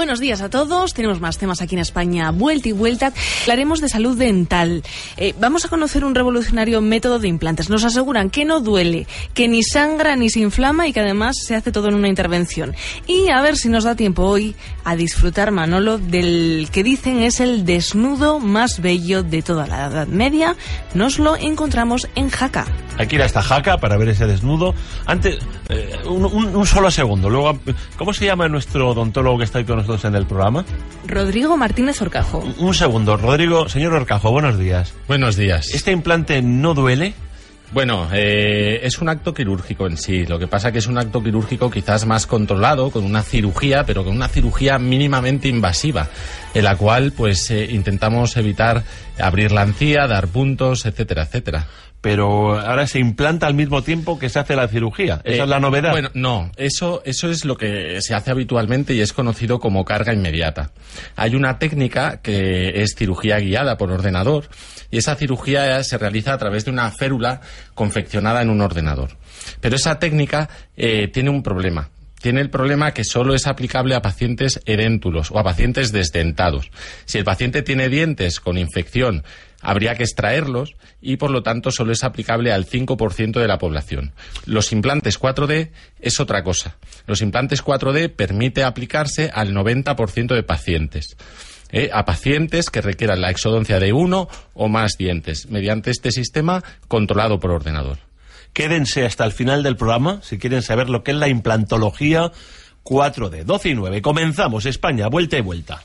Buenos 0.00 0.20
días 0.20 0.42
a 0.42 0.48
todos. 0.48 0.94
Tenemos 0.94 1.20
más 1.20 1.38
temas 1.38 1.60
aquí 1.60 1.74
en 1.74 1.80
España, 1.80 2.30
vuelta 2.30 2.68
y 2.68 2.72
vuelta. 2.72 3.12
Hablaremos 3.40 3.80
de 3.80 3.88
salud 3.88 4.16
dental. 4.16 4.84
Eh, 5.16 5.34
vamos 5.40 5.64
a 5.64 5.68
conocer 5.68 6.04
un 6.04 6.14
revolucionario 6.14 6.80
método 6.80 7.18
de 7.18 7.26
implantes. 7.26 7.68
Nos 7.68 7.82
aseguran 7.82 8.30
que 8.30 8.44
no 8.44 8.60
duele, 8.60 9.08
que 9.34 9.48
ni 9.48 9.64
sangra 9.64 10.14
ni 10.14 10.30
se 10.30 10.38
inflama 10.38 10.86
y 10.86 10.92
que 10.92 11.00
además 11.00 11.38
se 11.44 11.56
hace 11.56 11.72
todo 11.72 11.88
en 11.88 11.96
una 11.96 12.06
intervención. 12.06 12.76
Y 13.08 13.30
a 13.30 13.42
ver 13.42 13.56
si 13.56 13.70
nos 13.70 13.82
da 13.82 13.96
tiempo 13.96 14.22
hoy 14.22 14.54
a 14.84 14.94
disfrutar, 14.94 15.50
Manolo, 15.50 15.98
del 15.98 16.68
que 16.70 16.84
dicen 16.84 17.18
es 17.18 17.40
el 17.40 17.64
desnudo 17.64 18.38
más 18.38 18.80
bello 18.80 19.24
de 19.24 19.42
toda 19.42 19.66
la 19.66 19.86
Edad 19.86 20.06
Media. 20.06 20.54
Nos 20.94 21.18
lo 21.18 21.34
encontramos 21.34 22.06
en 22.14 22.30
Jaca. 22.30 22.66
Hay 22.98 23.06
que 23.06 23.16
ir 23.16 23.22
hasta 23.22 23.40
Jaca 23.42 23.78
para 23.78 23.96
ver 23.96 24.08
ese 24.08 24.26
desnudo. 24.26 24.74
Antes, 25.06 25.38
eh, 25.68 25.96
un, 26.06 26.24
un- 26.26 26.54
un 26.56 26.66
solo 26.66 26.90
segundo. 26.90 27.30
Luego, 27.30 27.58
¿cómo 27.96 28.12
se 28.12 28.26
llama 28.26 28.48
nuestro 28.48 28.90
odontólogo 28.90 29.38
que 29.38 29.44
está 29.44 29.58
ahí 29.60 29.64
con 29.64 29.76
nosotros 29.76 30.04
en 30.04 30.16
el 30.16 30.26
programa? 30.26 30.64
Rodrigo 31.06 31.56
Martínez 31.56 32.02
Orcajo. 32.02 32.44
Un 32.58 32.74
segundo, 32.74 33.16
Rodrigo, 33.16 33.68
señor 33.68 33.94
Orcajo, 33.94 34.30
buenos 34.32 34.58
días. 34.58 34.92
Buenos 35.06 35.36
días. 35.36 35.70
¿Este 35.72 35.92
implante 35.92 36.42
no 36.42 36.74
duele? 36.74 37.14
Bueno, 37.70 38.08
eh, 38.14 38.80
es 38.82 38.98
un 38.98 39.10
acto 39.10 39.34
quirúrgico 39.34 39.86
en 39.86 39.98
sí. 39.98 40.24
Lo 40.24 40.38
que 40.38 40.48
pasa 40.48 40.72
que 40.72 40.78
es 40.78 40.86
un 40.86 40.96
acto 40.96 41.22
quirúrgico 41.22 41.70
quizás 41.70 42.06
más 42.06 42.26
controlado, 42.26 42.90
con 42.90 43.04
una 43.04 43.22
cirugía, 43.22 43.84
pero 43.84 44.04
con 44.04 44.16
una 44.16 44.26
cirugía 44.28 44.78
mínimamente 44.78 45.48
invasiva, 45.48 46.08
en 46.54 46.64
la 46.64 46.76
cual 46.76 47.12
pues 47.12 47.50
eh, 47.50 47.68
intentamos 47.70 48.36
evitar 48.38 48.84
abrir 49.20 49.52
la 49.52 49.64
encía, 49.64 50.06
dar 50.06 50.28
puntos, 50.28 50.86
etcétera, 50.86 51.24
etcétera. 51.24 51.66
Pero 52.00 52.58
ahora 52.58 52.86
se 52.86 53.00
implanta 53.00 53.46
al 53.48 53.54
mismo 53.54 53.82
tiempo 53.82 54.18
que 54.18 54.28
se 54.28 54.38
hace 54.38 54.54
la 54.54 54.68
cirugía. 54.68 55.20
Esa 55.24 55.40
Eh, 55.40 55.42
es 55.42 55.48
la 55.48 55.58
novedad. 55.58 55.90
Bueno, 55.90 56.10
no, 56.14 56.52
eso, 56.56 57.02
eso 57.04 57.28
es 57.28 57.44
lo 57.44 57.56
que 57.56 58.00
se 58.02 58.14
hace 58.14 58.30
habitualmente 58.30 58.94
y 58.94 59.00
es 59.00 59.12
conocido 59.12 59.58
como 59.58 59.84
carga 59.84 60.12
inmediata. 60.14 60.70
Hay 61.16 61.34
una 61.34 61.58
técnica 61.58 62.20
que 62.22 62.82
es 62.82 62.94
cirugía 62.96 63.38
guiada 63.40 63.76
por 63.76 63.90
ordenador 63.90 64.48
y 64.90 64.98
esa 64.98 65.16
cirugía 65.16 65.82
se 65.82 65.98
realiza 65.98 66.32
a 66.32 66.38
través 66.38 66.64
de 66.64 66.70
una 66.70 66.90
férula 66.92 67.40
confeccionada 67.74 68.42
en 68.42 68.50
un 68.50 68.60
ordenador. 68.60 69.16
Pero 69.60 69.76
esa 69.76 69.98
técnica 69.98 70.48
eh, 70.76 71.08
tiene 71.08 71.30
un 71.30 71.42
problema. 71.42 71.90
Tiene 72.20 72.40
el 72.40 72.50
problema 72.50 72.92
que 72.92 73.04
solo 73.04 73.34
es 73.34 73.46
aplicable 73.46 73.94
a 73.94 74.02
pacientes 74.02 74.60
edéntulos 74.64 75.30
o 75.30 75.38
a 75.38 75.44
pacientes 75.44 75.92
desdentados. 75.92 76.70
Si 77.04 77.18
el 77.18 77.24
paciente 77.24 77.62
tiene 77.62 77.88
dientes 77.88 78.40
con 78.40 78.58
infección, 78.58 79.24
habría 79.60 79.94
que 79.94 80.02
extraerlos 80.04 80.76
y 81.00 81.16
por 81.16 81.30
lo 81.30 81.42
tanto 81.42 81.70
solo 81.70 81.92
es 81.92 82.04
aplicable 82.04 82.52
al 82.52 82.66
5% 82.66 83.40
de 83.40 83.48
la 83.48 83.58
población. 83.58 84.12
Los 84.46 84.72
implantes 84.72 85.20
4D 85.20 85.70
es 86.00 86.20
otra 86.20 86.42
cosa. 86.42 86.76
Los 87.06 87.22
implantes 87.22 87.64
4D 87.64 88.14
permite 88.14 88.64
aplicarse 88.64 89.30
al 89.32 89.54
90% 89.54 90.34
de 90.34 90.42
pacientes. 90.42 91.16
¿eh? 91.70 91.90
a 91.92 92.04
pacientes 92.04 92.70
que 92.70 92.80
requieran 92.80 93.20
la 93.20 93.30
exodoncia 93.30 93.78
de 93.78 93.92
uno 93.92 94.28
o 94.54 94.68
más 94.68 94.92
dientes 94.98 95.50
mediante 95.50 95.90
este 95.90 96.10
sistema 96.10 96.62
controlado 96.88 97.38
por 97.38 97.50
ordenador. 97.50 98.07
Quédense 98.58 99.06
hasta 99.06 99.24
el 99.24 99.30
final 99.30 99.62
del 99.62 99.76
programa 99.76 100.18
si 100.24 100.36
quieren 100.36 100.62
saber 100.62 100.90
lo 100.90 101.04
que 101.04 101.12
es 101.12 101.16
la 101.16 101.28
implantología 101.28 102.32
4D. 102.82 103.44
12 103.44 103.68
y 103.68 103.74
9. 103.76 104.02
Comenzamos 104.02 104.66
España, 104.66 105.06
vuelta 105.06 105.38
y 105.38 105.42
vuelta. 105.42 105.84